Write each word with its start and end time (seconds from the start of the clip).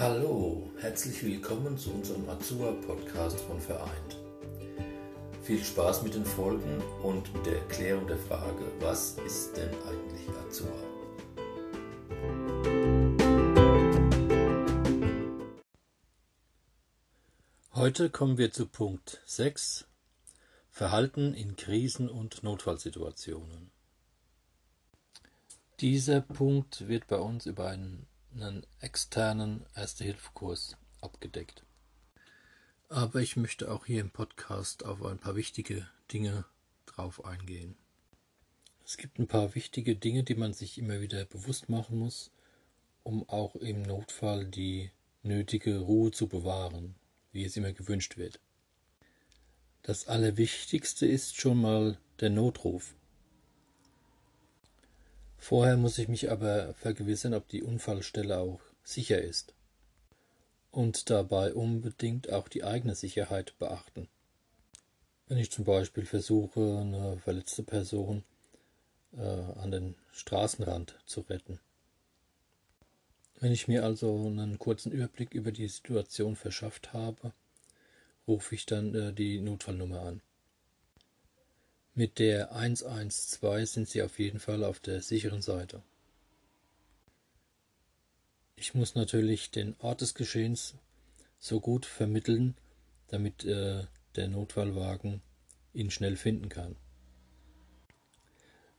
Hallo, 0.00 0.70
herzlich 0.78 1.22
willkommen 1.22 1.76
zu 1.76 1.90
unserem 1.90 2.26
Azua-Podcast 2.26 3.38
von 3.38 3.60
Vereint. 3.60 4.16
Viel 5.42 5.62
Spaß 5.62 6.04
mit 6.04 6.14
den 6.14 6.24
Folgen 6.24 6.82
und 7.02 7.30
mit 7.34 7.44
der 7.44 7.58
Erklärung 7.58 8.06
der 8.06 8.16
Frage, 8.16 8.64
was 8.80 9.18
ist 9.26 9.58
denn 9.58 9.68
eigentlich 9.68 10.26
Azua? 10.48 10.72
Heute 17.74 18.08
kommen 18.08 18.38
wir 18.38 18.52
zu 18.52 18.68
Punkt 18.68 19.20
6, 19.26 19.86
Verhalten 20.70 21.34
in 21.34 21.56
Krisen- 21.56 22.08
und 22.08 22.42
Notfallsituationen. 22.42 23.70
Dieser 25.80 26.22
Punkt 26.22 26.88
wird 26.88 27.06
bei 27.06 27.18
uns 27.18 27.44
über 27.44 27.68
einen 27.68 28.06
einen 28.34 28.66
externen 28.80 29.66
Erste-Hilfe-Kurs 29.74 30.76
abgedeckt. 31.00 31.64
Aber 32.88 33.20
ich 33.20 33.36
möchte 33.36 33.70
auch 33.70 33.86
hier 33.86 34.00
im 34.00 34.10
Podcast 34.10 34.84
auf 34.84 35.04
ein 35.04 35.18
paar 35.18 35.36
wichtige 35.36 35.88
Dinge 36.12 36.44
drauf 36.86 37.24
eingehen. 37.24 37.76
Es 38.84 38.96
gibt 38.96 39.18
ein 39.18 39.28
paar 39.28 39.54
wichtige 39.54 39.94
Dinge, 39.94 40.24
die 40.24 40.34
man 40.34 40.52
sich 40.52 40.78
immer 40.78 41.00
wieder 41.00 41.24
bewusst 41.24 41.68
machen 41.68 41.98
muss, 41.98 42.32
um 43.02 43.28
auch 43.28 43.54
im 43.56 43.82
Notfall 43.82 44.46
die 44.46 44.90
nötige 45.22 45.78
Ruhe 45.78 46.10
zu 46.10 46.26
bewahren, 46.26 46.96
wie 47.32 47.44
es 47.44 47.56
immer 47.56 47.72
gewünscht 47.72 48.16
wird. 48.16 48.40
Das 49.82 50.08
Allerwichtigste 50.08 51.06
ist 51.06 51.36
schon 51.36 51.60
mal 51.60 51.98
der 52.20 52.30
Notruf. 52.30 52.94
Vorher 55.40 55.78
muss 55.78 55.96
ich 55.96 56.06
mich 56.06 56.30
aber 56.30 56.74
vergewissern, 56.74 57.32
ob 57.32 57.48
die 57.48 57.62
Unfallstelle 57.62 58.38
auch 58.38 58.60
sicher 58.84 59.20
ist. 59.20 59.54
Und 60.70 61.08
dabei 61.08 61.54
unbedingt 61.54 62.30
auch 62.30 62.46
die 62.46 62.62
eigene 62.62 62.94
Sicherheit 62.94 63.58
beachten. 63.58 64.08
Wenn 65.26 65.38
ich 65.38 65.50
zum 65.50 65.64
Beispiel 65.64 66.04
versuche, 66.04 66.78
eine 66.78 67.18
verletzte 67.24 67.62
Person 67.62 68.22
äh, 69.16 69.22
an 69.22 69.70
den 69.70 69.96
Straßenrand 70.12 70.94
zu 71.06 71.22
retten. 71.22 71.58
Wenn 73.40 73.50
ich 73.50 73.66
mir 73.66 73.84
also 73.84 74.26
einen 74.26 74.58
kurzen 74.58 74.92
Überblick 74.92 75.34
über 75.34 75.52
die 75.52 75.68
Situation 75.68 76.36
verschafft 76.36 76.92
habe, 76.92 77.32
rufe 78.28 78.54
ich 78.54 78.66
dann 78.66 78.94
äh, 78.94 79.12
die 79.14 79.40
Notfallnummer 79.40 80.02
an. 80.02 80.20
Mit 82.00 82.18
der 82.18 82.52
112 82.52 83.68
sind 83.68 83.86
Sie 83.86 84.00
auf 84.00 84.18
jeden 84.18 84.40
Fall 84.40 84.64
auf 84.64 84.80
der 84.80 85.02
sicheren 85.02 85.42
Seite. 85.42 85.82
Ich 88.56 88.72
muss 88.72 88.94
natürlich 88.94 89.50
den 89.50 89.76
Ort 89.80 90.00
des 90.00 90.14
Geschehens 90.14 90.76
so 91.38 91.60
gut 91.60 91.84
vermitteln, 91.84 92.56
damit 93.08 93.44
äh, 93.44 93.84
der 94.16 94.28
Notfallwagen 94.28 95.20
ihn 95.74 95.90
schnell 95.90 96.16
finden 96.16 96.48
kann. 96.48 96.74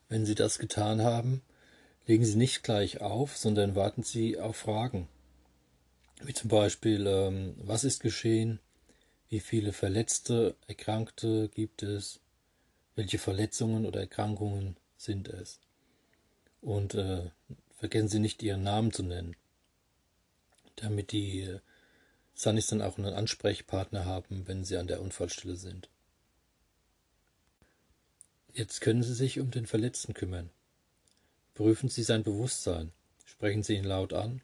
Wenn 0.10 0.26
Sie 0.26 0.34
das 0.34 0.58
getan 0.58 1.04
haben, 1.04 1.44
legen 2.08 2.26
Sie 2.26 2.38
nicht 2.38 2.64
gleich 2.64 3.02
auf, 3.02 3.38
sondern 3.38 3.76
warten 3.76 4.02
Sie 4.02 4.40
auf 4.40 4.56
Fragen. 4.56 5.08
Wie 6.24 6.34
zum 6.34 6.50
Beispiel, 6.50 7.06
ähm, 7.06 7.54
was 7.58 7.84
ist 7.84 8.00
geschehen? 8.00 8.60
Wie 9.30 9.42
viele 9.42 9.74
Verletzte, 9.74 10.56
Erkrankte 10.66 11.50
gibt 11.50 11.84
es? 11.84 12.21
Welche 12.96 13.18
Verletzungen 13.18 13.86
oder 13.86 14.00
Erkrankungen 14.02 14.78
sind 14.98 15.28
es. 15.28 15.60
Und 16.62 16.94
äh, 16.96 17.30
vergessen 17.78 18.10
Sie 18.10 18.20
nicht, 18.20 18.44
Ihren 18.44 18.64
Namen 18.64 18.92
zu 18.92 19.04
nennen, 19.04 19.36
damit 20.76 21.12
die 21.12 21.42
äh, 21.42 21.60
Sunnis 22.34 22.68
dann 22.68 22.82
auch 22.82 22.98
einen 22.98 23.14
Ansprechpartner 23.14 24.06
haben, 24.06 24.48
wenn 24.48 24.66
sie 24.66 24.78
an 24.78 24.88
der 24.88 25.02
Unfallstelle 25.02 25.56
sind. 25.56 25.90
Jetzt 28.54 28.82
können 28.82 29.04
Sie 29.04 29.14
sich 29.14 29.40
um 29.40 29.52
den 29.52 29.68
Verletzten 29.68 30.14
kümmern. 30.14 30.50
Prüfen 31.54 31.90
Sie 31.90 32.04
sein 32.04 32.24
Bewusstsein, 32.24 32.92
sprechen 33.26 33.64
Sie 33.64 33.76
ihn 33.76 33.84
laut 33.84 34.14
an, 34.14 34.42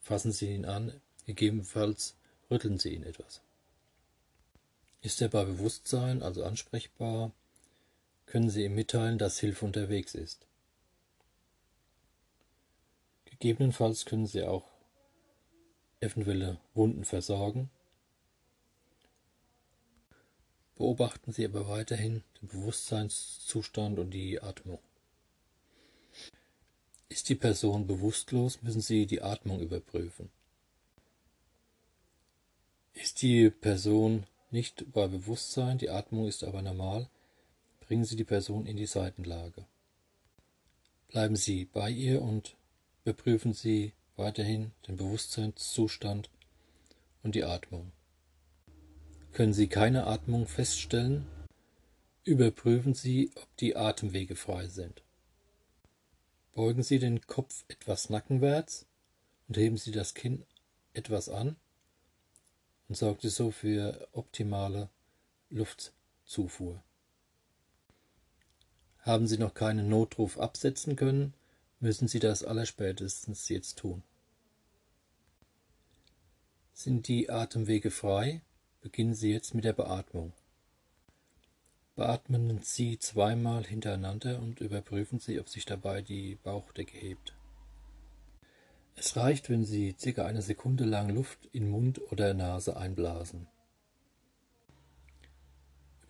fassen 0.00 0.32
Sie 0.32 0.54
ihn 0.54 0.64
an, 0.64 1.00
gegebenenfalls 1.26 2.14
rütteln 2.50 2.78
Sie 2.78 2.94
ihn 2.94 3.02
etwas. 3.02 3.40
Ist 5.02 5.20
er 5.20 5.28
bei 5.28 5.44
Bewusstsein, 5.44 6.22
also 6.22 6.44
ansprechbar, 6.44 7.32
können 8.30 8.48
Sie 8.48 8.64
ihm 8.64 8.76
mitteilen, 8.76 9.18
dass 9.18 9.40
Hilfe 9.40 9.64
unterwegs 9.64 10.14
ist. 10.14 10.46
Gegebenenfalls 13.24 14.04
können 14.04 14.26
Sie 14.26 14.44
auch 14.44 14.68
eventuelle 15.98 16.60
Wunden 16.74 17.04
versorgen. 17.04 17.70
Beobachten 20.76 21.32
Sie 21.32 21.44
aber 21.44 21.68
weiterhin 21.68 22.22
den 22.40 22.48
Bewusstseinszustand 22.48 23.98
und 23.98 24.12
die 24.12 24.40
Atmung. 24.40 24.78
Ist 27.08 27.28
die 27.30 27.34
Person 27.34 27.88
bewusstlos, 27.88 28.62
müssen 28.62 28.80
Sie 28.80 29.06
die 29.06 29.22
Atmung 29.22 29.60
überprüfen. 29.60 30.30
Ist 32.94 33.22
die 33.22 33.50
Person 33.50 34.24
nicht 34.52 34.92
bei 34.92 35.08
Bewusstsein, 35.08 35.78
die 35.78 35.90
Atmung 35.90 36.28
ist 36.28 36.44
aber 36.44 36.62
normal, 36.62 37.08
Bringen 37.90 38.04
Sie 38.04 38.14
die 38.14 38.22
Person 38.22 38.66
in 38.66 38.76
die 38.76 38.86
Seitenlage. 38.86 39.66
Bleiben 41.08 41.34
Sie 41.34 41.64
bei 41.64 41.90
ihr 41.90 42.22
und 42.22 42.56
überprüfen 43.02 43.52
Sie 43.52 43.94
weiterhin 44.14 44.70
den 44.86 44.96
Bewusstseinszustand 44.96 46.30
und 47.24 47.34
die 47.34 47.42
Atmung. 47.42 47.90
Können 49.32 49.52
Sie 49.52 49.66
keine 49.66 50.06
Atmung 50.06 50.46
feststellen, 50.46 51.26
überprüfen 52.22 52.94
Sie, 52.94 53.32
ob 53.34 53.56
die 53.56 53.74
Atemwege 53.74 54.36
frei 54.36 54.68
sind. 54.68 55.02
Beugen 56.52 56.84
Sie 56.84 57.00
den 57.00 57.20
Kopf 57.22 57.64
etwas 57.66 58.08
nackenwärts 58.08 58.86
und 59.48 59.56
heben 59.56 59.78
Sie 59.78 59.90
das 59.90 60.14
Kinn 60.14 60.44
etwas 60.92 61.28
an 61.28 61.56
und 62.88 62.94
sorgen 62.94 63.18
Sie 63.20 63.30
so 63.30 63.50
für 63.50 64.06
optimale 64.12 64.90
Luftzufuhr. 65.48 66.84
Haben 69.02 69.26
Sie 69.26 69.38
noch 69.38 69.54
keinen 69.54 69.88
Notruf 69.88 70.38
absetzen 70.38 70.96
können, 70.96 71.34
müssen 71.80 72.06
Sie 72.06 72.18
das 72.18 72.44
allerspätestens 72.44 73.48
jetzt 73.48 73.78
tun. 73.78 74.02
Sind 76.74 77.08
die 77.08 77.30
Atemwege 77.30 77.90
frei, 77.90 78.42
beginnen 78.80 79.14
Sie 79.14 79.32
jetzt 79.32 79.54
mit 79.54 79.64
der 79.64 79.72
Beatmung. 79.72 80.32
Beatmen 81.96 82.60
Sie 82.62 82.98
zweimal 82.98 83.64
hintereinander 83.64 84.38
und 84.38 84.60
überprüfen 84.60 85.18
Sie, 85.18 85.40
ob 85.40 85.48
sich 85.48 85.64
dabei 85.64 86.02
die 86.02 86.36
Bauchdecke 86.42 86.96
hebt. 86.96 87.34
Es 88.96 89.16
reicht, 89.16 89.48
wenn 89.48 89.64
Sie 89.64 89.94
circa 89.98 90.26
eine 90.26 90.42
Sekunde 90.42 90.84
lang 90.84 91.08
Luft 91.08 91.38
in 91.52 91.70
Mund 91.70 92.00
oder 92.12 92.34
Nase 92.34 92.76
einblasen. 92.76 93.46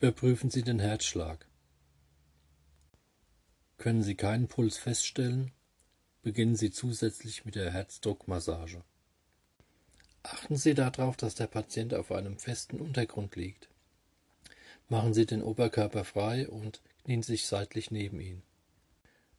Überprüfen 0.01 0.51
Sie 0.51 0.62
den 0.62 0.78
Herzschlag. 0.78 1.47
Können 3.81 4.03
Sie 4.03 4.15
keinen 4.15 4.47
Puls 4.47 4.77
feststellen, 4.77 5.53
beginnen 6.21 6.55
Sie 6.55 6.71
zusätzlich 6.71 7.47
mit 7.47 7.55
der 7.55 7.73
Herzdruckmassage. 7.73 8.83
Achten 10.23 10.57
Sie 10.57 10.75
darauf, 10.75 11.17
dass 11.17 11.35
der 11.35 11.47
Patient 11.47 11.95
auf 11.95 12.13
einem 12.13 12.37
festen 12.37 12.79
Untergrund 12.79 13.37
liegt. 13.37 13.71
Machen 14.91 15.15
Sie 15.15 15.25
den 15.25 15.43
Oberkörper 15.43 16.05
frei 16.05 16.47
und 16.47 16.83
knien 17.05 17.23
sich 17.23 17.47
seitlich 17.47 17.91
neben 17.91 18.21
ihn. 18.21 18.43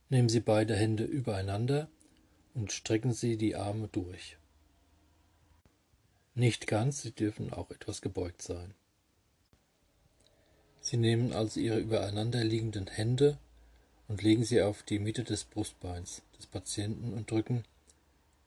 Nehmen 0.09 0.28
Sie 0.28 0.40
beide 0.40 0.75
Hände 0.75 1.04
übereinander 1.04 1.88
und 2.56 2.71
strecken 2.71 3.13
Sie 3.13 3.38
die 3.38 3.56
Arme 3.56 3.89
durch. 3.89 4.38
Nicht 6.33 6.65
ganz, 6.65 7.04
sie 7.04 7.12
dürfen 7.12 7.54
auch 7.54 7.69
etwas 7.69 8.01
gebeugt 8.01 8.42
sein. 8.42 8.74
Sie 10.80 10.98
nehmen 10.98 11.31
also 11.31 11.60
Ihre 11.60 11.77
übereinander 11.77 12.44
liegenden 12.44 12.88
Hände 12.88 13.38
und 14.12 14.24
legen 14.24 14.44
sie 14.44 14.62
auf 14.62 14.84
die 14.84 15.00
Mitte 15.00 15.24
des 15.24 15.46
Brustbeins 15.46 16.22
des 16.38 16.46
Patienten 16.46 17.13
und 17.13 17.31
drücken 17.31 17.63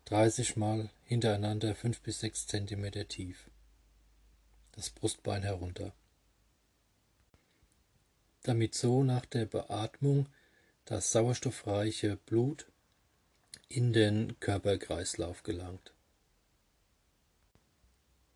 30 0.05 0.57
Mal 0.57 0.91
hintereinander 1.05 1.75
5 1.75 2.03
bis 2.03 2.21
6 2.21 2.49
cm 2.49 3.09
tief 3.09 3.49
das 4.73 4.91
Brustbein 4.91 5.43
herunter. 5.43 5.95
Damit 8.43 8.75
so 8.75 9.05
nach 9.05 9.25
der 9.25 9.47
Beatmung 9.47 10.27
das 10.85 11.13
sauerstoffreiche 11.13 12.19
Blut 12.27 12.67
in 13.71 13.95
den 13.95 14.39
Körperkreislauf 14.41 15.45
gelangt. 15.45 15.95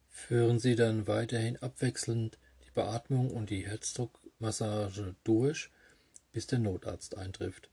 Führen 0.09 0.59
Sie 0.59 0.77
dann 0.77 1.07
weiterhin 1.07 1.59
abwechselnd 1.59 2.39
die 2.65 2.71
Beatmung 2.71 3.31
und 3.31 3.51
die 3.51 3.67
Herzdruckmassage 3.67 5.15
durch 5.25 5.69
bis 6.33 6.47
der 6.47 6.59
Notarzt 6.59 7.17
eintrifft. 7.17 7.71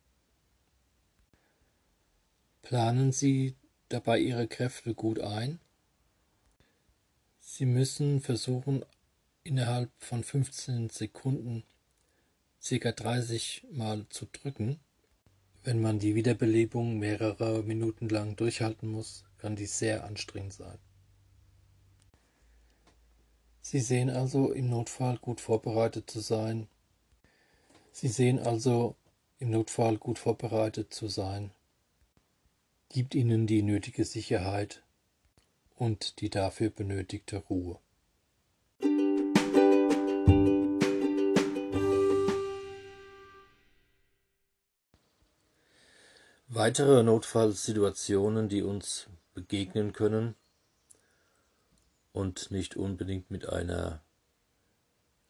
Planen 2.62 3.12
Sie 3.12 3.56
dabei 3.90 4.20
Ihre 4.20 4.48
Kräfte 4.48 4.94
gut 4.96 5.20
ein, 5.20 5.60
Sie 7.48 7.66
müssen 7.66 8.22
versuchen, 8.22 8.84
innerhalb 9.44 9.92
von 10.00 10.24
15 10.24 10.90
Sekunden 10.90 11.64
ca. 12.68 12.92
30 12.92 13.68
Mal 13.72 14.08
zu 14.10 14.26
drücken. 14.26 14.80
Wenn 15.64 15.80
man 15.80 16.00
die 16.00 16.16
Wiederbelebung 16.16 16.98
mehrere 16.98 17.64
Minuten 17.64 18.10
lang 18.10 18.36
durchhalten 18.36 18.90
muss, 18.90 19.24
kann 19.38 19.56
dies 19.56 19.78
sehr 19.78 20.04
anstrengend 20.04 20.54
sein. 20.54 20.80
Sie 23.62 23.80
sehen 23.80 24.10
also 24.10 24.52
im 24.52 24.70
Notfall 24.70 25.18
gut 25.20 25.40
vorbereitet 25.40 26.10
zu 26.10 26.20
sein. 26.20 26.68
Sie 27.98 28.10
sehen 28.10 28.40
also 28.40 28.98
im 29.40 29.52
Notfall 29.52 29.98
gut 29.98 30.20
vorbereitet 30.20 30.94
zu 30.94 31.08
sein. 31.08 31.52
Gibt 32.90 33.16
ihnen 33.16 33.48
die 33.48 33.62
nötige 33.62 34.04
Sicherheit 34.04 34.84
und 35.78 36.20
die 36.20 36.30
dafür 36.30 36.72
benötigte 36.72 37.38
Ruhe. 37.38 37.80
Weitere 46.50 47.02
Notfallsituationen, 47.02 48.50
die 48.50 48.62
uns 48.62 49.08
begegnen 49.34 49.94
können 49.94 50.36
und 52.12 52.52
nicht 52.52 52.76
unbedingt 52.76 53.32
mit 53.32 53.48
einer 53.48 54.02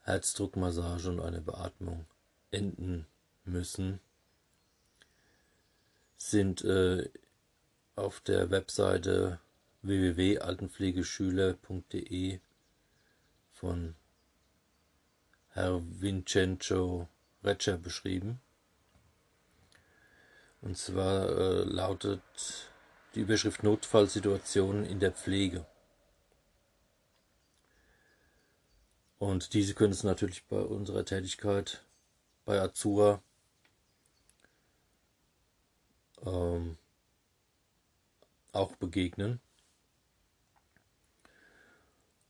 Herzdruckmassage 0.02 1.12
und 1.12 1.20
einer 1.20 1.42
Beatmung 1.42 2.08
enden 2.52 3.08
müssen, 3.44 4.00
sind 6.18 6.64
äh, 6.64 7.10
auf 7.96 8.20
der 8.22 8.52
Webseite 8.52 9.40
www.altenpflegeschüler.de 9.82 12.40
von 13.54 13.96
Herr 15.50 15.82
Vincenzo 16.02 17.08
Reccia 17.44 17.76
beschrieben. 17.78 18.40
Und 20.62 20.78
zwar 20.78 21.30
äh, 21.30 21.64
lautet 21.64 22.22
die 23.14 23.22
Überschrift 23.22 23.64
Notfallsituationen 23.64 24.84
in 24.84 25.00
der 25.00 25.12
Pflege. 25.12 25.66
Und 29.20 29.54
diese 29.54 29.74
können 29.74 29.94
es 29.94 30.04
natürlich 30.04 30.44
bei 30.46 30.60
unserer 30.60 31.06
Tätigkeit 31.06 31.86
bei 32.46 32.62
Azura 32.62 33.22
ähm, 36.24 36.78
auch 38.52 38.76
begegnen. 38.76 39.40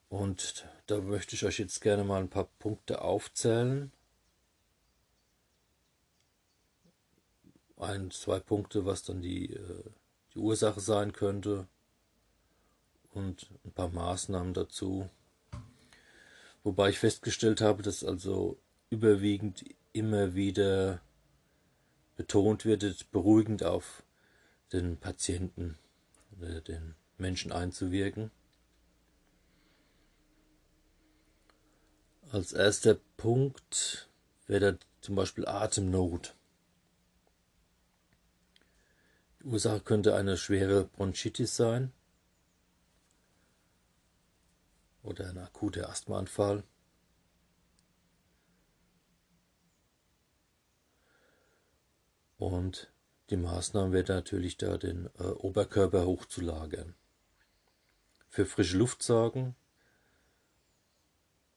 Und 0.10 0.66
da 0.88 1.00
möchte 1.00 1.36
ich 1.36 1.46
euch 1.46 1.60
jetzt 1.60 1.82
gerne 1.82 2.04
mal 2.04 2.22
ein 2.22 2.30
paar 2.30 2.48
Punkte 2.60 3.02
aufzählen, 3.02 3.92
ein, 7.78 8.12
zwei 8.12 8.40
Punkte, 8.40 8.86
was 8.86 9.04
dann 9.04 9.22
die, 9.22 9.54
äh, 9.54 9.84
die 10.34 10.40
Ursache 10.40 10.80
sein 10.80 11.12
könnte 11.12 11.68
und 13.12 13.50
ein 13.66 13.72
paar 13.72 13.90
Maßnahmen 13.90 14.54
dazu. 14.54 15.10
Wobei 16.64 16.90
ich 16.90 17.00
festgestellt 17.00 17.62
habe, 17.62 17.84
dass 17.84 18.04
also 18.04 18.58
überwiegend 18.90 19.66
immer 19.96 20.36
wieder 20.36 21.02
betont 22.18 22.66
wird, 22.66 23.12
beruhigend 23.12 23.64
auf 23.64 24.04
den 24.74 24.98
Patienten 24.98 25.78
oder 26.38 26.60
den 26.60 26.96
Menschen 27.18 27.52
einzuwirken. 27.52 28.30
Als 32.32 32.52
erster 32.52 32.98
Punkt 33.16 34.10
wäre 34.48 34.74
da 34.74 34.80
zum 35.00 35.16
Beispiel 35.16 35.48
Atemnot. 35.48 36.36
Ursache 39.44 39.80
könnte 39.80 40.16
eine 40.16 40.38
schwere 40.38 40.86
Bronchitis 40.86 41.56
sein 41.56 41.94
oder 45.04 45.30
ein 45.30 45.38
akuter 45.38 45.88
Asthmaanfall. 45.88 46.64
Und 52.38 52.92
die 53.30 53.38
Maßnahme 53.38 53.92
wäre 53.92 54.14
natürlich 54.14 54.58
da, 54.58 54.78
den 54.78 55.10
äh, 55.18 55.24
Oberkörper 55.24 56.06
hochzulagern. 56.06 56.96
Für 58.30 58.46
frische 58.46 58.78
Luft 58.78 59.02
sorgen 59.02 59.56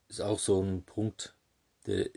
ist 0.08 0.20
auch 0.20 0.38
so 0.38 0.62
ein 0.62 0.84
Punkt, 0.84 1.34
der 1.86 2.08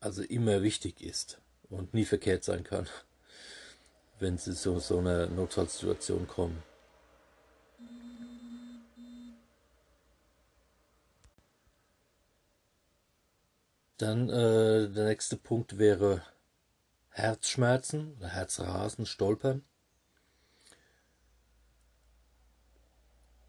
also 0.00 0.22
immer 0.22 0.62
wichtig 0.62 1.00
ist 1.00 1.40
und 1.70 1.94
nie 1.94 2.04
verkehrt 2.04 2.44
sein 2.44 2.62
kann 2.62 2.88
wenn 4.18 4.38
sie 4.38 4.54
zu 4.54 4.78
so 4.78 4.98
einer 4.98 5.26
Notfallsituation 5.26 6.26
kommen. 6.26 6.62
Dann 13.98 14.28
äh, 14.28 14.90
der 14.90 15.06
nächste 15.06 15.36
Punkt 15.36 15.78
wäre 15.78 16.22
Herzschmerzen 17.08 18.18
Herzrasen, 18.20 19.06
Stolpern. 19.06 19.64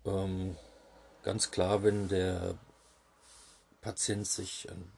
Ähm, 0.06 0.56
ganz 1.24 1.52
klar, 1.52 1.84
wenn 1.84 2.08
der 2.08 2.58
Patient 3.82 4.26
sich 4.26 4.72
an, 4.72 4.94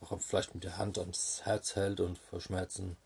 auch 0.00 0.18
vielleicht 0.18 0.54
mit 0.54 0.64
der 0.64 0.78
Hand 0.78 0.98
ans 0.98 1.42
Herz 1.44 1.76
hält 1.76 2.00
und 2.00 2.18
vor 2.18 2.40
Schmerzen 2.40 2.96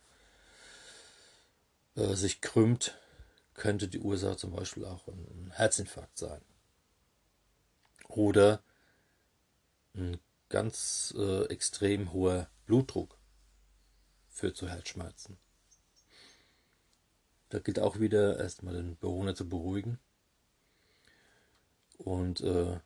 äh, 1.96 2.14
sich 2.14 2.40
krümmt, 2.40 2.96
könnte 3.54 3.88
die 3.88 3.98
Ursache 3.98 4.36
zum 4.36 4.52
Beispiel 4.52 4.84
auch 4.84 5.08
ein 5.08 5.50
Herzinfarkt 5.56 6.18
sein. 6.18 6.40
Oder 8.08 8.62
ein 9.94 10.20
ganz 10.50 11.14
äh, 11.16 11.44
extrem 11.46 12.12
hoher 12.12 12.50
Blutdruck 12.66 13.16
führt 14.28 14.56
zu 14.56 14.68
Herzschmerzen. 14.68 15.38
Da 17.48 17.58
gilt 17.58 17.78
auch 17.78 17.98
wieder 17.98 18.38
erstmal 18.38 18.74
den 18.74 18.98
Bewohner 18.98 19.34
zu 19.34 19.48
beruhigen 19.48 19.98
und 21.96 22.42
äh, 22.42 22.78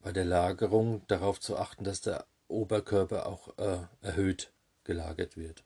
bei 0.00 0.12
der 0.12 0.26
Lagerung 0.26 1.06
darauf 1.06 1.40
zu 1.40 1.56
achten, 1.56 1.84
dass 1.84 2.02
der 2.02 2.26
Oberkörper 2.48 3.26
auch 3.26 3.56
äh, 3.56 3.86
erhöht 4.02 4.52
gelagert 4.84 5.36
wird. 5.38 5.64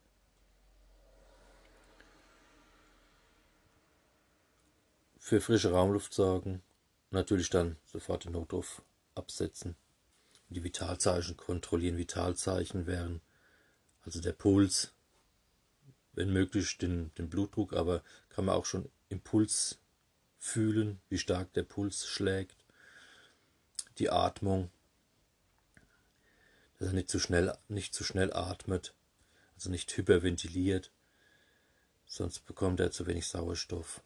für 5.26 5.40
frische 5.40 5.72
Raumluft 5.72 6.14
sorgen, 6.14 6.62
natürlich 7.10 7.50
dann 7.50 7.78
sofort 7.84 8.26
den 8.26 8.32
Notruf 8.32 8.80
absetzen. 9.16 9.74
Die 10.48 10.62
Vitalzeichen 10.62 11.36
kontrollieren. 11.36 11.96
Vitalzeichen 11.96 12.86
wären 12.86 13.20
also 14.02 14.20
der 14.20 14.32
Puls, 14.32 14.92
wenn 16.12 16.32
möglich 16.32 16.78
den, 16.78 17.12
den 17.14 17.28
Blutdruck, 17.28 17.72
aber 17.72 18.02
kann 18.28 18.44
man 18.44 18.54
auch 18.54 18.64
schon 18.64 18.90
im 19.08 19.20
Puls 19.20 19.78
fühlen, 20.38 21.00
wie 21.08 21.18
stark 21.18 21.52
der 21.54 21.64
Puls 21.64 22.06
schlägt. 22.06 22.56
Die 23.98 24.10
Atmung, 24.10 24.70
dass 26.78 26.88
er 26.88 26.94
nicht 26.94 27.10
zu 27.10 27.18
schnell, 27.18 27.56
nicht 27.68 27.94
zu 27.94 28.04
schnell 28.04 28.32
atmet, 28.32 28.94
also 29.54 29.70
nicht 29.70 29.96
hyperventiliert, 29.96 30.92
sonst 32.06 32.46
bekommt 32.46 32.78
er 32.78 32.92
zu 32.92 33.06
wenig 33.06 33.26
Sauerstoff 33.26 34.02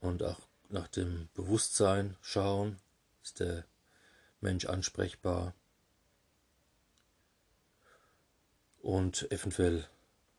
und 0.00 0.22
auch 0.22 0.40
nach 0.68 0.88
dem 0.88 1.28
Bewusstsein 1.34 2.16
schauen, 2.22 2.78
ist 3.22 3.40
der 3.40 3.64
Mensch 4.44 4.66
ansprechbar 4.66 5.54
und 8.80 9.30
eventuell 9.32 9.88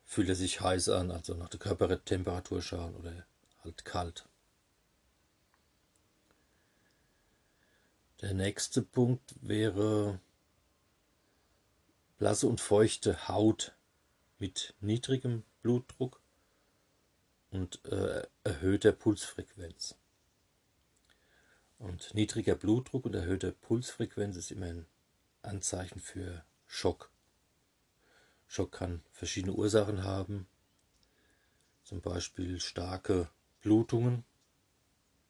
fühlt 0.06 0.30
er 0.30 0.36
sich 0.36 0.62
heiß 0.62 0.90
an, 0.90 1.12
also 1.12 1.34
nach 1.34 1.50
der 1.50 1.60
Körpertemperatur 1.60 2.62
schauen 2.62 2.96
oder 2.96 3.26
halt 3.64 3.84
kalt. 3.84 4.26
Der 8.22 8.34
nächste 8.34 8.82
Punkt 8.82 9.36
wäre 9.42 10.20
blasse 12.18 12.48
und 12.48 12.62
feuchte 12.62 13.28
Haut 13.28 13.76
mit 14.38 14.76
niedrigem 14.80 15.44
Blutdruck 15.62 16.22
und 17.50 17.84
äh, 17.86 18.26
erhöhter 18.44 18.92
Pulsfrequenz. 18.92 19.96
Und 21.86 22.16
niedriger 22.16 22.56
Blutdruck 22.56 23.06
und 23.06 23.14
erhöhte 23.14 23.52
Pulsfrequenz 23.52 24.38
ist 24.38 24.50
immer 24.50 24.66
ein 24.66 24.88
Anzeichen 25.44 26.00
für 26.00 26.44
Schock. 26.66 27.12
Schock 28.48 28.72
kann 28.72 29.04
verschiedene 29.12 29.54
Ursachen 29.54 30.04
haben, 30.04 30.48
zum 31.84 32.02
Beispiel 32.02 32.60
starke 32.60 33.30
Blutungen, 33.62 34.26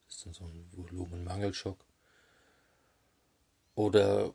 Das 0.06 0.16
ist 0.16 0.26
dann 0.26 0.32
so 0.32 0.44
ein 0.46 0.66
Volumenmangelschock. 0.72 1.84
Oder 3.74 4.32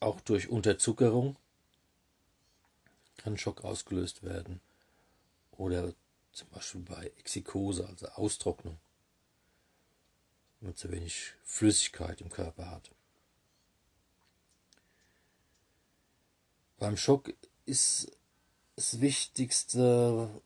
auch 0.00 0.22
durch 0.22 0.48
Unterzuckerung 0.48 1.36
kann 3.18 3.36
Schock 3.36 3.62
ausgelöst 3.62 4.22
werden. 4.22 4.62
Oder 5.50 5.92
zum 6.32 6.48
Beispiel 6.48 6.80
bei 6.80 7.12
Exikose, 7.18 7.86
also 7.86 8.06
Austrocknung, 8.06 8.78
man 10.62 10.76
zu 10.76 10.90
wenig 10.90 11.32
Flüssigkeit 11.44 12.20
im 12.20 12.30
Körper 12.30 12.70
hat. 12.70 12.90
Beim 16.78 16.96
Schock 16.96 17.32
ist 17.64 18.10
das 18.76 19.00
Wichtigste, 19.00 20.42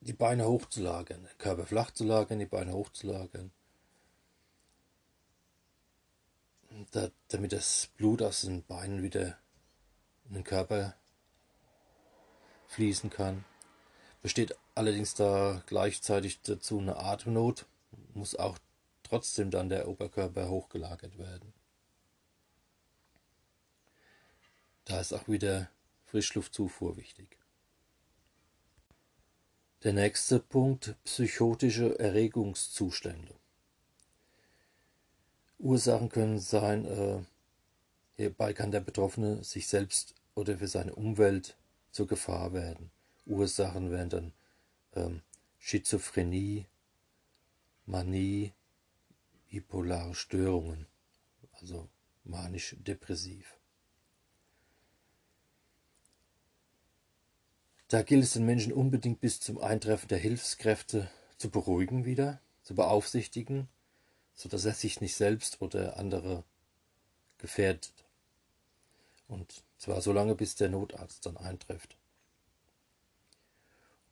die 0.00 0.12
Beine 0.12 0.46
hochzulagern, 0.46 1.22
den 1.22 1.38
Körper 1.38 1.66
flach 1.66 1.90
zu 1.90 2.04
lagern, 2.04 2.38
die 2.38 2.46
Beine 2.46 2.72
hochzulagern, 2.72 3.50
da, 6.90 7.10
damit 7.28 7.52
das 7.52 7.88
Blut 7.96 8.22
aus 8.22 8.42
den 8.42 8.64
Beinen 8.64 9.02
wieder 9.02 9.38
in 10.28 10.34
den 10.34 10.44
Körper 10.44 10.94
fließen 12.68 13.10
kann. 13.10 13.44
Besteht 14.20 14.56
allerdings 14.74 15.14
da 15.14 15.62
gleichzeitig 15.66 16.42
dazu 16.42 16.78
eine 16.78 16.96
Atemnot, 16.96 17.66
muss 18.14 18.36
auch 18.36 18.58
trotzdem 19.08 19.50
dann 19.50 19.68
der 19.68 19.88
Oberkörper 19.88 20.48
hochgelagert 20.48 21.18
werden. 21.18 21.52
Da 24.84 25.00
ist 25.00 25.12
auch 25.12 25.28
wieder 25.28 25.70
Frischluftzufuhr 26.06 26.96
wichtig. 26.96 27.38
Der 29.84 29.92
nächste 29.92 30.40
Punkt, 30.40 30.96
psychotische 31.04 31.98
Erregungszustände. 31.98 33.34
Ursachen 35.58 36.08
können 36.08 36.38
sein, 36.38 36.84
äh, 36.84 37.20
hierbei 38.16 38.52
kann 38.52 38.70
der 38.70 38.80
Betroffene 38.80 39.44
sich 39.44 39.68
selbst 39.68 40.14
oder 40.34 40.58
für 40.58 40.68
seine 40.68 40.94
Umwelt 40.94 41.56
zur 41.90 42.06
Gefahr 42.06 42.52
werden. 42.52 42.90
Ursachen 43.26 43.90
wären 43.90 44.08
dann 44.08 44.32
ähm, 44.94 45.22
Schizophrenie, 45.58 46.66
Manie, 47.86 48.52
bipolare 49.48 50.14
Störungen, 50.14 50.86
also 51.52 51.88
manisch-depressiv. 52.24 53.58
Da 57.88 58.02
gilt 58.02 58.24
es 58.24 58.34
den 58.34 58.44
Menschen 58.44 58.72
unbedingt 58.72 59.20
bis 59.20 59.40
zum 59.40 59.58
Eintreffen 59.58 60.08
der 60.08 60.18
Hilfskräfte 60.18 61.10
zu 61.38 61.48
beruhigen 61.50 62.04
wieder, 62.04 62.40
zu 62.62 62.74
beaufsichtigen, 62.74 63.68
sodass 64.34 64.66
er 64.66 64.74
sich 64.74 65.00
nicht 65.00 65.14
selbst 65.14 65.62
oder 65.62 65.96
andere 65.96 66.44
gefährdet. 67.38 68.04
Und 69.26 69.62
zwar 69.78 70.02
so 70.02 70.12
lange, 70.12 70.34
bis 70.34 70.54
der 70.54 70.68
Notarzt 70.68 71.24
dann 71.24 71.38
eintrifft. 71.38 71.96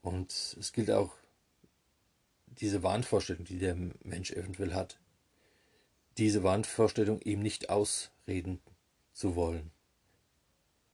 Und 0.01 0.57
es 0.59 0.73
gilt 0.73 0.91
auch 0.91 1.15
diese 2.47 2.83
Wahnvorstellung, 2.83 3.45
die 3.45 3.59
der 3.59 3.75
Mensch 3.75 4.31
eventuell 4.31 4.73
hat, 4.73 4.99
diese 6.19 6.43
Wahnvorstellung 6.43 7.21
ihm 7.21 7.41
nicht 7.41 7.71
ausreden 7.71 8.61
zu 9.13 9.37
wollen. 9.37 9.71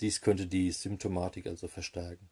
Dies 0.00 0.20
könnte 0.20 0.46
die 0.46 0.72
Symptomatik 0.72 1.46
also 1.46 1.68
verstärken. 1.68 2.28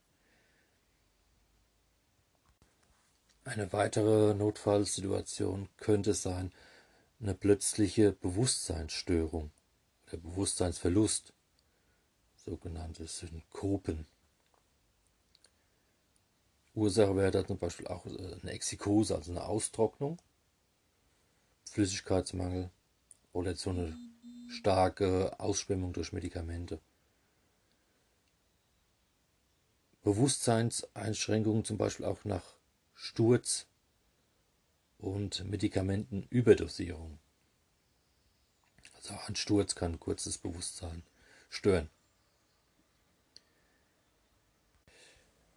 Eine 3.44 3.72
weitere 3.72 4.34
Notfallsituation 4.34 5.68
könnte 5.76 6.14
sein 6.14 6.52
eine 7.20 7.34
plötzliche 7.34 8.12
Bewusstseinsstörung 8.12 9.50
oder 10.06 10.16
Bewusstseinsverlust, 10.18 11.32
sogenannte 12.36 13.06
Synkopen. 13.06 14.06
Ursache 16.74 17.16
wäre 17.16 17.30
da 17.30 17.46
zum 17.46 17.58
Beispiel 17.58 17.86
auch 17.88 18.06
äh, 18.06 18.38
eine 18.42 18.52
Exikose, 18.52 19.14
also 19.14 19.32
eine 19.32 19.44
Austrocknung, 19.44 20.20
Flüssigkeitsmangel 21.64 22.70
oder 23.32 23.54
so 23.56 23.70
eine 23.70 23.96
starke 24.48 25.38
Ausschwemmung 25.38 25.92
durch 25.92 26.12
Medikamente. 26.12 26.80
Bewusstseinseinschränkungen 30.02 31.64
zum 31.64 31.76
Beispiel 31.78 32.06
auch 32.06 32.24
nach 32.24 32.54
Sturz 32.94 33.66
und 34.98 35.44
Medikamentenüberdosierung. 35.44 37.18
Also 38.96 39.14
ein 39.26 39.36
Sturz 39.36 39.74
kann 39.74 40.00
kurzes 40.00 40.38
Bewusstsein 40.38 41.02
stören. 41.48 41.88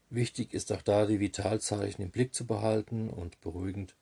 Wichtig 0.10 0.54
ist 0.54 0.72
auch 0.72 0.82
da, 0.82 1.08
die 1.08 1.20
Vitalzeichen 1.20 2.04
im 2.04 2.12
Blick 2.12 2.36
zu 2.36 2.46
behalten 2.46 3.10
und 3.10 3.42
beruhigend 3.42 3.96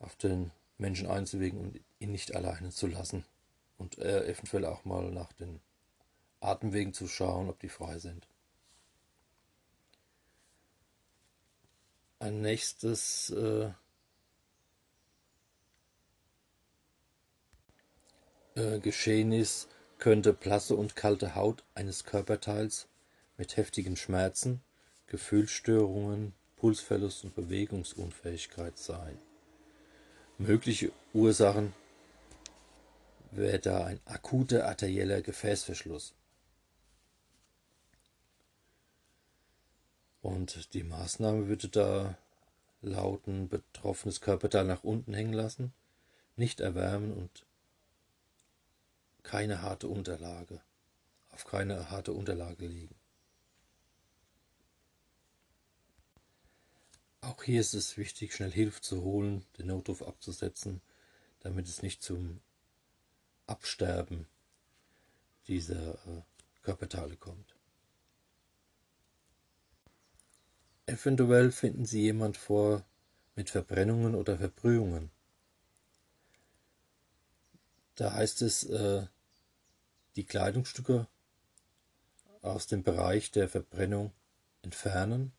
auf 0.00 0.16
den 0.16 0.50
Menschen 0.80 1.08
einzuwirken 1.08 1.60
und 1.60 1.80
ihn 1.98 2.12
nicht 2.12 2.34
alleine 2.34 2.70
zu 2.70 2.86
lassen 2.86 3.24
und 3.78 3.98
äh, 3.98 4.26
eventuell 4.26 4.64
auch 4.66 4.84
mal 4.84 5.10
nach 5.10 5.32
den 5.32 5.60
Atemwegen 6.40 6.92
zu 6.92 7.06
schauen, 7.06 7.48
ob 7.48 7.60
die 7.60 7.68
frei 7.68 7.98
sind. 7.98 8.26
Ein 12.18 12.42
nächstes 12.42 13.30
äh, 13.30 13.70
äh, 18.54 18.78
Geschehnis 18.80 19.68
könnte 19.98 20.32
blasse 20.32 20.76
und 20.76 20.96
kalte 20.96 21.34
Haut 21.34 21.64
eines 21.74 22.04
Körperteils 22.04 22.88
mit 23.36 23.56
heftigen 23.56 23.96
Schmerzen, 23.96 24.60
Gefühlsstörungen, 25.06 26.34
Pulsverlust 26.56 27.24
und 27.24 27.34
Bewegungsunfähigkeit 27.34 28.76
sein. 28.78 29.18
Mögliche 30.40 30.90
Ursachen 31.12 31.74
wäre 33.30 33.58
da 33.58 33.84
ein 33.84 34.00
akuter 34.06 34.66
arterieller 34.66 35.20
Gefäßverschluss. 35.20 36.14
Und 40.22 40.72
die 40.72 40.82
Maßnahme 40.82 41.46
würde 41.48 41.68
da 41.68 42.16
lauten, 42.80 43.50
betroffenes 43.50 44.22
Körperteil 44.22 44.64
nach 44.64 44.82
unten 44.82 45.12
hängen 45.12 45.34
lassen, 45.34 45.74
nicht 46.36 46.60
erwärmen 46.60 47.12
und 47.12 47.44
keine 49.22 49.60
harte 49.60 49.88
Unterlage, 49.88 50.62
auf 51.32 51.44
keine 51.44 51.90
harte 51.90 52.14
Unterlage 52.14 52.66
legen. 52.66 52.99
Auch 57.22 57.42
hier 57.42 57.60
ist 57.60 57.74
es 57.74 57.96
wichtig, 57.96 58.34
schnell 58.34 58.50
Hilfe 58.50 58.80
zu 58.80 59.02
holen, 59.02 59.44
den 59.58 59.66
Notruf 59.66 60.02
abzusetzen, 60.02 60.80
damit 61.40 61.68
es 61.68 61.82
nicht 61.82 62.02
zum 62.02 62.40
Absterben 63.46 64.26
dieser 65.46 65.94
äh, 65.94 66.22
Körperteile 66.62 67.16
kommt. 67.16 67.54
Eventuell 70.86 71.52
finden 71.52 71.84
Sie 71.84 72.02
jemand 72.02 72.36
vor 72.36 72.84
mit 73.36 73.50
Verbrennungen 73.50 74.14
oder 74.14 74.38
Verbrühungen. 74.38 75.10
Da 77.96 78.14
heißt 78.14 78.42
es, 78.42 78.64
äh, 78.64 79.06
die 80.16 80.24
Kleidungsstücke 80.24 81.06
aus 82.42 82.66
dem 82.66 82.82
Bereich 82.82 83.30
der 83.30 83.48
Verbrennung 83.48 84.12
entfernen 84.62 85.32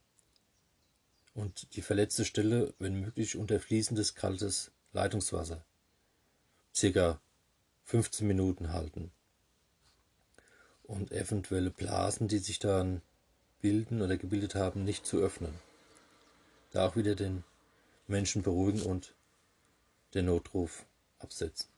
und 1.33 1.75
die 1.75 1.81
verletzte 1.81 2.25
Stelle, 2.25 2.73
wenn 2.79 2.99
möglich, 2.99 3.35
unter 3.37 3.59
fließendes 3.59 4.15
kaltes 4.15 4.71
Leitungswasser 4.93 5.63
circa 6.75 7.19
15 7.85 8.27
Minuten 8.27 8.73
halten. 8.73 9.11
Und 10.83 11.11
eventuelle 11.11 11.69
Blasen, 11.69 12.27
die 12.27 12.39
sich 12.39 12.59
dann 12.59 13.01
bilden 13.61 14.01
oder 14.01 14.17
gebildet 14.17 14.55
haben, 14.55 14.83
nicht 14.83 15.05
zu 15.05 15.19
öffnen. 15.19 15.53
Da 16.71 16.87
auch 16.87 16.95
wieder 16.95 17.15
den 17.15 17.43
Menschen 18.07 18.41
beruhigen 18.41 18.81
und 18.81 19.13
den 20.13 20.25
Notruf 20.25 20.85
absetzen. 21.19 21.69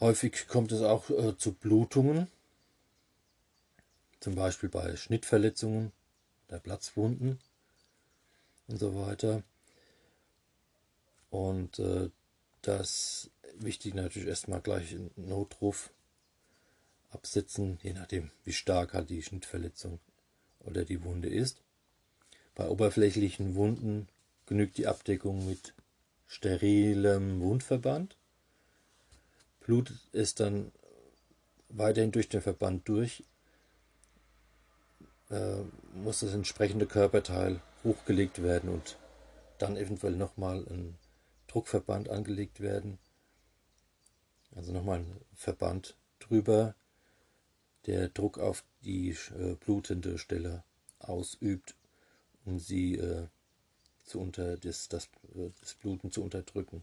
Häufig 0.00 0.48
kommt 0.48 0.72
es 0.72 0.80
auch 0.80 1.10
äh, 1.10 1.36
zu 1.36 1.52
Blutungen, 1.52 2.28
zum 4.20 4.34
Beispiel 4.34 4.68
bei 4.68 4.96
Schnittverletzungen 4.96 5.92
der 6.50 6.58
Platzwunden 6.58 7.38
und 8.68 8.78
so 8.78 8.94
weiter. 8.94 9.42
Und 11.30 11.78
äh, 11.78 12.10
das 12.62 13.30
wichtig 13.54 13.94
natürlich 13.94 14.28
erstmal 14.28 14.60
gleich 14.60 14.92
einen 14.92 15.10
Notruf 15.16 15.90
absetzen, 17.10 17.78
je 17.82 17.92
nachdem, 17.92 18.30
wie 18.44 18.52
stark 18.52 18.94
halt 18.94 19.10
die 19.10 19.22
Schnittverletzung 19.22 19.98
oder 20.60 20.84
die 20.84 21.02
Wunde 21.02 21.28
ist. 21.28 21.60
Bei 22.54 22.68
oberflächlichen 22.68 23.54
Wunden 23.54 24.08
genügt 24.46 24.76
die 24.78 24.86
Abdeckung 24.86 25.46
mit 25.46 25.74
sterilem 26.26 27.40
Wundverband. 27.40 28.16
Blutet 29.60 29.98
es 30.12 30.34
dann 30.34 30.72
weiterhin 31.68 32.12
durch 32.12 32.28
den 32.28 32.42
Verband 32.42 32.88
durch, 32.88 33.24
muss 35.94 36.20
das 36.20 36.34
entsprechende 36.34 36.86
Körperteil 36.86 37.60
hochgelegt 37.84 38.42
werden 38.42 38.68
und 38.68 38.98
dann 39.58 39.76
eventuell 39.76 40.16
nochmal 40.16 40.66
ein 40.68 40.98
Druckverband 41.46 42.08
angelegt 42.08 42.60
werden. 42.60 42.98
Also 44.54 44.72
nochmal 44.72 45.00
ein 45.00 45.20
Verband 45.34 45.96
drüber, 46.18 46.74
der 47.86 48.08
Druck 48.08 48.38
auf 48.38 48.64
die 48.82 49.10
äh, 49.10 49.54
blutende 49.54 50.18
Stelle 50.18 50.64
ausübt, 50.98 51.74
um 52.44 52.58
sie 52.58 52.96
äh, 52.96 53.28
zu 54.04 54.20
unter, 54.20 54.56
das, 54.56 54.88
das, 54.88 55.06
äh, 55.34 55.50
das 55.60 55.74
Bluten 55.74 56.10
zu 56.10 56.22
unterdrücken. 56.22 56.82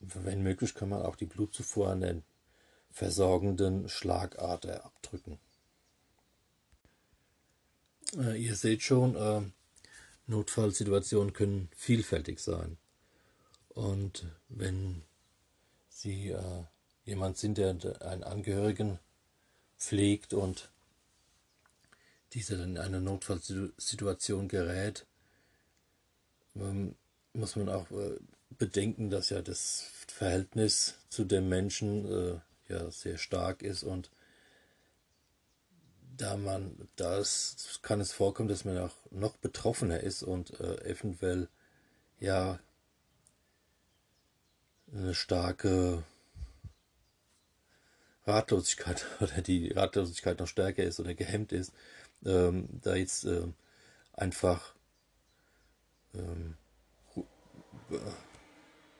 Wenn 0.00 0.42
möglich, 0.42 0.74
kann 0.74 0.88
man 0.88 1.02
auch 1.02 1.16
die 1.16 1.26
Blutzufuhr 1.26 1.90
an 1.90 2.00
der 2.00 2.22
versorgenden 2.96 3.90
Schlagader 3.90 4.86
abdrücken. 4.86 5.38
Äh, 8.16 8.42
ihr 8.42 8.56
seht 8.56 8.82
schon, 8.82 9.14
äh, 9.16 9.42
Notfallsituationen 10.26 11.34
können 11.34 11.68
vielfältig 11.76 12.40
sein. 12.40 12.78
Und 13.68 14.24
wenn 14.48 15.02
Sie 15.90 16.30
äh, 16.30 16.64
jemand 17.04 17.36
sind, 17.36 17.58
der 17.58 17.76
einen 18.00 18.24
Angehörigen 18.24 18.98
pflegt 19.78 20.32
und 20.32 20.70
dieser 22.32 22.56
dann 22.56 22.70
in 22.70 22.78
eine 22.78 23.02
Notfallsituation 23.02 24.48
gerät, 24.48 25.04
ähm, 26.54 26.94
muss 27.34 27.56
man 27.56 27.68
auch 27.68 27.90
äh, 27.90 28.18
bedenken, 28.56 29.10
dass 29.10 29.28
ja 29.28 29.42
das 29.42 29.84
Verhältnis 30.08 30.94
zu 31.10 31.26
dem 31.26 31.50
Menschen 31.50 32.06
äh, 32.10 32.40
ja 32.68 32.90
sehr 32.90 33.18
stark 33.18 33.62
ist 33.62 33.82
und 33.82 34.10
da 36.16 36.36
man 36.36 36.88
das 36.96 37.78
kann 37.82 38.00
es 38.00 38.12
vorkommen, 38.12 38.48
dass 38.48 38.64
man 38.64 38.78
auch 38.78 38.94
noch 39.10 39.36
betroffener 39.36 40.00
ist 40.00 40.22
und 40.22 40.58
äh, 40.60 40.84
eventuell 40.84 41.48
ja 42.20 42.58
eine 44.92 45.14
starke 45.14 46.04
Ratlosigkeit 48.26 49.06
oder 49.20 49.40
die 49.42 49.72
Ratlosigkeit 49.72 50.38
noch 50.38 50.48
stärker 50.48 50.82
ist 50.82 51.00
oder 51.00 51.14
gehemmt 51.14 51.52
ist, 51.52 51.72
ähm, 52.24 52.68
da 52.82 52.94
jetzt 52.94 53.24
äh, 53.24 53.46
einfach 54.14 54.74
ähm, 56.14 56.56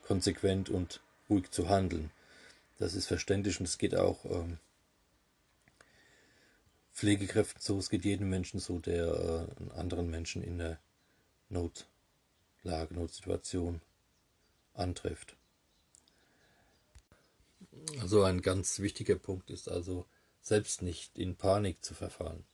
konsequent 0.02 0.68
und 0.68 1.00
ruhig 1.28 1.50
zu 1.50 1.68
handeln. 1.68 2.10
Das 2.78 2.94
ist 2.94 3.06
verständlich 3.06 3.58
und 3.58 3.66
es 3.66 3.78
geht 3.78 3.94
auch 3.94 4.24
ähm, 4.26 4.58
Pflegekräften 6.92 7.60
so, 7.60 7.78
es 7.78 7.90
geht 7.90 8.04
jedem 8.04 8.30
Menschen 8.30 8.60
so, 8.60 8.78
der 8.78 9.48
äh, 9.48 9.78
anderen 9.78 10.10
Menschen 10.10 10.42
in 10.42 10.58
der 10.58 10.78
Notlage, 11.48 12.94
Notsituation 12.94 13.80
antrifft. 14.74 15.36
Also 18.00 18.22
ein 18.22 18.42
ganz 18.42 18.78
wichtiger 18.80 19.16
Punkt 19.16 19.50
ist 19.50 19.68
also, 19.68 20.06
selbst 20.40 20.82
nicht 20.82 21.18
in 21.18 21.36
Panik 21.36 21.84
zu 21.84 21.94
verfallen. 21.94 22.44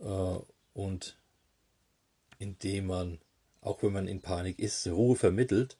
Äh, 0.00 0.38
und 0.72 1.16
indem 2.38 2.86
man, 2.86 3.20
auch 3.60 3.82
wenn 3.82 3.92
man 3.92 4.08
in 4.08 4.22
Panik 4.22 4.58
ist, 4.58 4.86
Ruhe 4.86 5.16
vermittelt, 5.16 5.76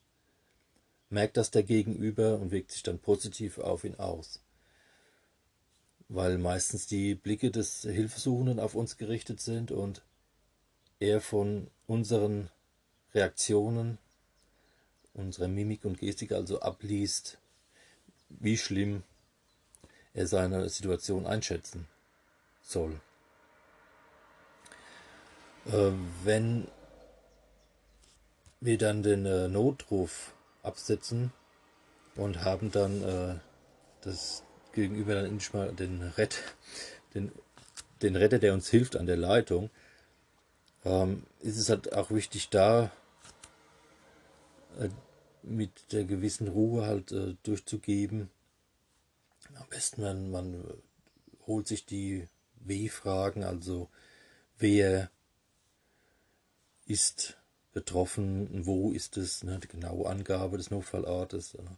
merkt 1.15 1.37
das 1.37 1.53
der 1.53 1.63
Gegenüber 1.63 2.41
und 2.41 2.51
wirkt 2.51 2.73
sich 2.73 2.83
dann 2.83 2.99
positiv 2.99 3.59
auf 3.59 3.85
ihn 3.85 3.95
aus. 3.95 4.41
Weil 6.09 6.39
meistens 6.39 6.87
die 6.87 7.15
Blicke 7.15 7.51
des 7.53 7.83
Hilfesuchenden 7.83 8.59
auf 8.59 8.75
uns 8.75 8.99
gerichtet 8.99 9.41
sind 9.41 9.71
und 9.71 10.03
er 10.99 11.21
von 11.21 11.71
unseren 11.87 12.51
Reaktionen, 13.15 13.99
unserer 15.15 15.47
Mimik 15.49 15.85
und 15.85 15.99
Gestik 15.99 16.33
also 16.33 16.61
abliest, 16.61 17.39
wie 18.29 18.59
schlimm 18.59 19.05
er 20.15 20.27
seine 20.27 20.69
Situation 20.69 21.27
einschätzen 21.27 21.87
soll. 22.61 23.01
Äh, 25.67 25.93
wenn 26.25 26.67
wir 28.61 28.79
dann 28.79 29.05
den 29.05 29.27
äh, 29.27 29.47
Notruf 29.47 30.35
absetzen 30.65 31.33
und 32.17 32.45
haben 32.45 32.71
dann 32.71 33.03
äh, 33.03 33.35
das 34.03 34.43
Gegenüber 34.73 35.15
dann 35.15 35.27
endlich 35.27 35.53
mal 35.53 35.73
den, 35.73 36.03
Rett, 36.03 36.43
den, 37.15 37.33
den 38.03 38.17
Retter, 38.17 38.39
der 38.39 38.55
uns 38.55 38.69
hilft 38.69 38.97
an 38.97 39.07
der 39.07 39.17
Leitung, 39.17 39.71
ähm, 40.85 41.25
ist 41.41 41.59
es 41.59 41.69
halt 41.69 41.93
auch 41.93 42.11
wichtig, 42.11 42.51
da 42.51 42.91
äh, 44.79 44.89
mit 45.43 45.93
der 45.93 46.05
gewissen 46.05 46.49
Ruhe 46.49 46.87
halt 46.87 47.13
äh, 47.13 47.37
durchzugeben. 47.43 48.31
Am 49.57 49.69
besten 49.69 50.03
man, 50.03 50.31
man 50.31 50.65
holt 51.47 51.69
sich 51.69 51.87
die 51.87 52.29
W-Fragen, 52.57 53.45
also 53.45 53.89
wer 54.59 55.11
ist 56.87 57.37
betroffen, 57.75 58.65
wo 58.65 58.93
ist 58.93 59.19
es, 59.19 59.43
ne, 59.43 59.59
die 59.59 59.69
genaue 59.69 60.09
Angabe 60.09 60.57
des 60.57 60.71
Notfallartes. 60.71 61.55
Ne. 61.55 61.77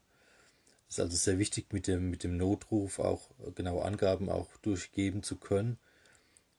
Ist 0.89 1.01
also 1.01 1.17
sehr 1.17 1.39
wichtig, 1.39 1.73
mit 1.73 1.89
dem, 1.89 2.11
mit 2.11 2.23
dem 2.23 2.37
Notruf 2.37 3.01
auch 3.01 3.31
genaue 3.57 3.85
Angaben 3.85 4.29
auch 4.29 4.49
durchgeben 4.59 5.25
zu 5.25 5.37
können. 5.37 5.79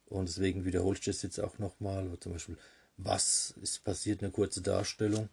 Und 0.07 0.27
deswegen 0.27 0.65
wiederhole 0.65 0.97
ich 0.97 1.05
das 1.05 1.21
jetzt 1.21 1.39
auch 1.39 1.59
nochmal. 1.59 2.09
Zum 2.19 2.33
Beispiel, 2.33 2.57
was 2.97 3.53
ist 3.61 3.83
passiert, 3.83 4.21
eine 4.21 4.31
kurze 4.31 4.61
Darstellung. 4.61 5.29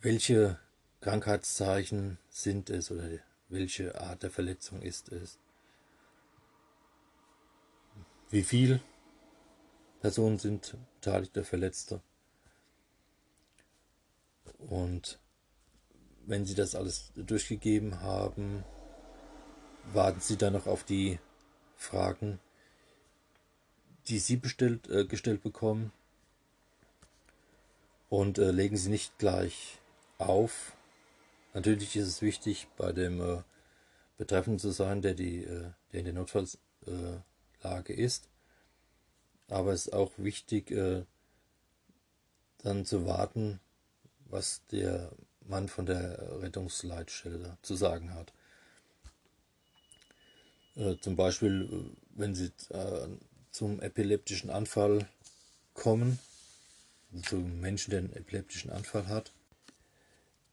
Welche 0.00 0.60
Krankheitszeichen 1.00 2.18
sind 2.28 2.70
es 2.70 2.90
oder 2.90 3.08
welche 3.48 4.00
Art 4.00 4.22
der 4.22 4.30
Verletzung 4.30 4.82
ist 4.82 5.10
es? 5.10 5.38
Wie 8.30 8.42
viel 8.42 8.80
Personen 10.00 10.38
sind 10.38 10.76
Beteiligte, 11.00 11.44
Verletzte. 11.44 12.00
Und 14.58 15.18
wenn 16.26 16.44
Sie 16.44 16.54
das 16.54 16.74
alles 16.74 17.12
durchgegeben 17.16 18.00
haben, 18.00 18.64
warten 19.92 20.20
Sie 20.20 20.36
dann 20.36 20.52
noch 20.52 20.66
auf 20.66 20.84
die 20.84 21.18
Fragen, 21.76 22.38
die 24.08 24.18
Sie 24.18 24.36
bestellt, 24.36 24.88
äh, 24.88 25.04
gestellt 25.04 25.42
bekommen 25.42 25.92
und 28.08 28.38
äh, 28.38 28.50
legen 28.50 28.76
Sie 28.76 28.90
nicht 28.90 29.18
gleich 29.18 29.78
auf. 30.18 30.76
Natürlich 31.54 31.96
ist 31.96 32.08
es 32.08 32.22
wichtig, 32.22 32.68
bei 32.76 32.92
dem 32.92 33.20
äh, 33.20 33.42
Betreffenden 34.16 34.58
zu 34.58 34.70
sein, 34.70 35.02
der, 35.02 35.14
die, 35.14 35.44
äh, 35.44 35.70
der 35.92 36.00
in 36.00 36.04
der 36.04 36.14
Notfallslage 36.14 37.92
ist. 37.94 38.28
Aber 39.48 39.72
es 39.72 39.86
ist 39.86 39.92
auch 39.92 40.12
wichtig, 40.16 40.70
äh, 40.70 41.04
dann 42.58 42.84
zu 42.84 43.06
warten, 43.06 43.60
was 44.26 44.62
der 44.70 45.10
Mann 45.40 45.68
von 45.68 45.86
der 45.86 46.40
Rettungsleitstelle 46.42 47.56
zu 47.62 47.74
sagen 47.74 48.14
hat. 48.14 48.32
Äh, 50.76 50.96
zum 51.00 51.16
Beispiel, 51.16 51.68
äh, 51.72 51.96
wenn 52.14 52.34
Sie 52.34 52.52
äh, 52.70 53.08
zum 53.50 53.80
epileptischen 53.80 54.50
Anfall 54.50 55.08
kommen, 55.74 56.18
also 57.12 57.24
zu 57.24 57.36
einem 57.36 57.60
Menschen, 57.60 57.90
der 57.90 58.00
einen 58.00 58.12
epileptischen 58.12 58.70
Anfall 58.70 59.08
hat, 59.08 59.32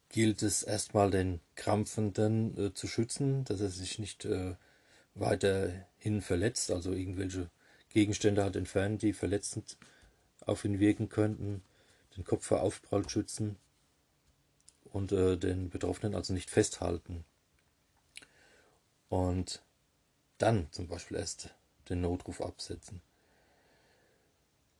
gilt 0.09 0.41
es 0.43 0.63
erstmal 0.63 1.11
den 1.11 1.41
Krampfenden 1.55 2.57
äh, 2.57 2.73
zu 2.73 2.87
schützen, 2.87 3.43
dass 3.43 3.59
er 3.59 3.69
sich 3.69 3.99
nicht 3.99 4.23
äh, 4.25 4.55
weiterhin 5.13 6.21
verletzt, 6.21 6.71
also 6.71 6.93
irgendwelche 6.93 7.49
Gegenstände 7.95 8.43
halt 8.43 8.57
entfernen, 8.57 8.97
die 8.97 9.13
verletzend 9.13 9.77
auf 10.41 10.65
ihn 10.65 10.81
wirken 10.81 11.07
könnten, 11.07 11.63
den 12.17 12.25
Kopf 12.25 12.45
vor 12.45 12.59
Aufprall 12.61 13.07
schützen 13.07 13.55
und 14.91 15.13
äh, 15.13 15.37
den 15.37 15.69
Betroffenen 15.69 16.13
also 16.13 16.33
nicht 16.33 16.49
festhalten. 16.49 17.23
Und 19.07 19.63
dann 20.39 20.69
zum 20.73 20.87
Beispiel 20.87 21.15
erst 21.15 21.55
den 21.87 22.01
Notruf 22.01 22.41
absetzen. 22.41 23.01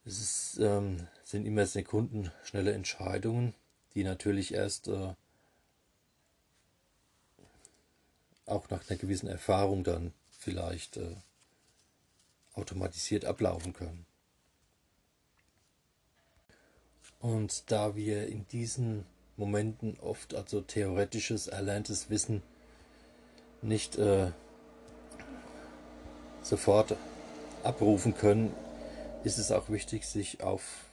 Es 0.03 0.19
ist, 0.19 0.59
ähm, 0.59 1.07
sind 1.23 1.45
immer 1.45 1.65
sekundenschnelle 1.65 2.73
Entscheidungen, 2.73 3.55
die 3.93 4.03
natürlich 4.03 4.53
erst 4.53 4.89
äh, 4.89 5.13
auch 8.45 8.69
nach 8.69 8.89
einer 8.89 8.99
gewissen 8.99 9.29
Erfahrung 9.29 9.85
dann 9.85 10.11
vielleicht 10.37 10.97
äh, 10.97 11.15
automatisiert 12.55 13.25
ablaufen 13.25 13.73
können. 13.73 14.05
Und 17.19 17.71
da 17.71 17.95
wir 17.95 18.27
in 18.27 18.47
diesen 18.47 19.05
Momenten 19.37 19.99
oft 19.99 20.35
also 20.35 20.61
theoretisches, 20.61 21.47
erlerntes 21.47 22.09
Wissen 22.09 22.41
nicht 23.61 23.97
äh, 23.97 24.31
sofort 26.41 26.95
abrufen 27.63 28.15
können, 28.15 28.53
ist 29.23 29.39
es 29.39 29.51
auch 29.51 29.69
wichtig, 29.69 30.05
sich 30.05 30.43
auf 30.43 30.85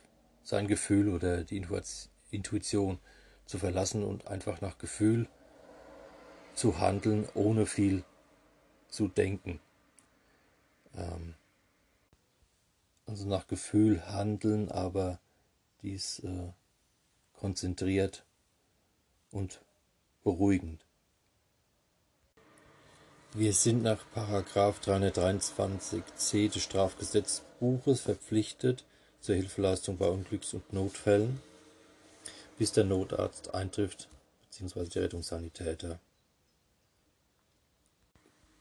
sein 0.43 0.67
Gefühl 0.67 1.11
oder 1.11 1.45
die 1.45 1.65
Intuition 2.31 2.99
zu 3.45 3.59
verlassen 3.59 4.03
und 4.03 4.27
einfach 4.27 4.61
nach 4.61 4.79
Gefühl 4.79 5.29
zu 6.55 6.81
handeln, 6.81 7.29
ohne 7.35 7.67
viel 7.67 8.05
zu 8.89 9.09
denken. 9.09 9.61
Ähm, 10.97 11.35
also 13.07 13.29
nach 13.29 13.47
Gefühl 13.47 14.07
handeln, 14.07 14.71
aber 14.71 15.21
dies 15.83 16.21
äh, 16.21 16.53
konzentriert 17.35 18.25
und 19.31 19.61
beruhigend. 20.23 20.85
Wir 23.35 23.55
sind 23.55 23.83
nach 23.83 24.05
323c 24.15 26.53
des 26.53 26.63
Strafgesetzbuches 26.63 28.03
verpflichtet 28.03 28.85
zur 29.21 29.37
Hilfeleistung 29.37 29.97
bei 29.97 30.07
Unglücks- 30.07 30.53
und 30.53 30.71
Notfällen, 30.73 31.41
bis 32.59 32.73
der 32.73 32.85
Notarzt 32.85 33.55
eintrifft 33.55 34.11
bzw. 34.43 34.85
die 34.85 34.99
Rettungssanitäter. 34.99 35.99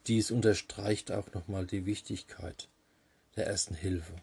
Dies 0.08 0.32
unterstreicht 0.32 1.12
auch 1.12 1.34
nochmal 1.34 1.68
die 1.68 1.86
Wichtigkeit 1.86 2.70
der 3.36 3.48
ersten 3.48 3.76
Hilfe 3.76 4.14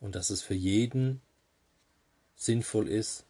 und 0.00 0.14
dass 0.14 0.30
es 0.30 0.42
für 0.42 0.54
jeden 0.54 1.20
sinnvoll 2.34 2.88
ist, 2.88 3.24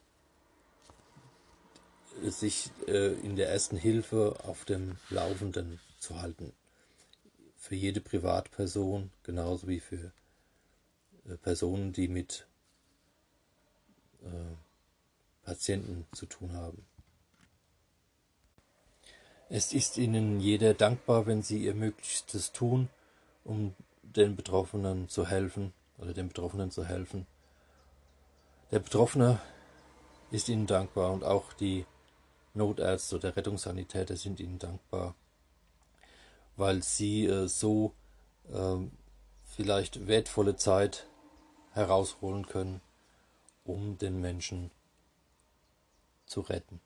sich 2.22 2.70
äh, 2.86 3.12
in 3.20 3.36
der 3.36 3.50
ersten 3.50 3.76
Hilfe 3.76 4.36
auf 4.44 4.64
dem 4.64 4.96
Laufenden 5.10 5.80
zu 5.98 6.20
halten. 6.20 6.52
Für 7.56 7.74
jede 7.74 8.00
Privatperson, 8.00 9.10
genauso 9.22 9.68
wie 9.68 9.80
für 9.80 10.12
äh, 11.28 11.36
Personen, 11.36 11.92
die 11.92 12.08
mit 12.08 12.46
äh, 14.22 14.54
Patienten 15.44 16.06
zu 16.12 16.26
tun 16.26 16.52
haben. 16.52 16.84
Es 19.48 19.72
ist 19.72 19.96
Ihnen 19.96 20.40
jeder 20.40 20.74
dankbar, 20.74 21.26
wenn 21.26 21.42
Sie 21.42 21.64
Ihr 21.64 21.74
Möglichstes 21.74 22.52
tun, 22.52 22.88
um 23.44 23.74
den 24.02 24.34
Betroffenen 24.34 25.08
zu 25.08 25.28
helfen 25.28 25.72
oder 25.98 26.12
den 26.12 26.28
Betroffenen 26.28 26.70
zu 26.70 26.84
helfen. 26.84 27.26
Der 28.70 28.80
Betroffene 28.80 29.40
ist 30.30 30.48
Ihnen 30.48 30.66
dankbar 30.66 31.12
und 31.12 31.24
auch 31.24 31.52
die 31.52 31.86
Notärzte 32.54 33.16
oder 33.16 33.36
Rettungssanitäter 33.36 34.16
sind 34.16 34.40
Ihnen 34.40 34.58
dankbar, 34.58 35.14
weil 36.56 36.82
Sie 36.82 37.26
äh, 37.26 37.46
so 37.48 37.94
äh, 38.52 38.76
vielleicht 39.44 40.06
wertvolle 40.06 40.56
Zeit 40.56 41.06
herausholen 41.72 42.46
können, 42.46 42.80
um 43.64 43.98
den 43.98 44.20
Menschen 44.20 44.70
zu 46.26 46.40
retten. 46.40 46.80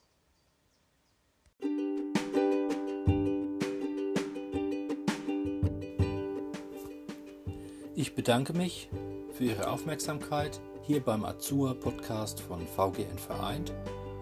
Ich 8.01 8.15
bedanke 8.15 8.55
mich 8.55 8.89
für 9.35 9.45
Ihre 9.45 9.69
Aufmerksamkeit 9.71 10.59
hier 10.81 11.01
beim 11.01 11.23
Azur 11.23 11.79
Podcast 11.79 12.41
von 12.41 12.67
VGN 12.67 13.19
Vereint 13.19 13.75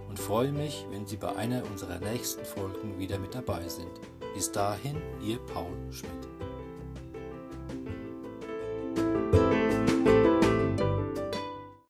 und 0.09 0.19
freue 0.19 0.51
mich, 0.51 0.85
wenn 0.91 1.07
Sie 1.07 1.17
bei 1.17 1.37
einer 1.37 1.63
unserer 1.65 2.01
nächsten 2.01 2.45
Folgen 2.45 2.99
wieder 2.99 3.21
mit 3.21 3.37
dabei 3.37 3.69
sind. 3.69 3.93
Bis 4.35 4.51
dahin, 4.51 4.97
Ihr 5.25 5.39
Paul 5.55 5.77
Schmidt. 5.93 6.38